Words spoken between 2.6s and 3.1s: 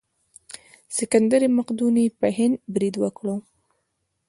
برید